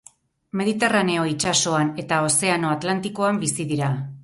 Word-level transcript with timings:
Mediterraneo 0.61 1.25
itsasoan 1.33 1.93
eta 2.05 2.23
Ozeano 2.31 2.73
Atlantikoan 2.79 3.41
bizi 3.47 3.71
dira. 3.75 3.95